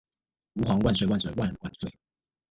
[0.55, 1.93] 吾皇萬歲萬歲萬萬歲